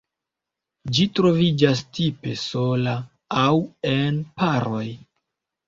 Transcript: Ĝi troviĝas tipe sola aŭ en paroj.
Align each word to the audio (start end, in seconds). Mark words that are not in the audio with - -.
Ĝi 0.95 1.05
troviĝas 1.19 1.83
tipe 1.99 2.35
sola 2.45 2.97
aŭ 3.45 3.55
en 3.95 4.21
paroj. 4.43 4.85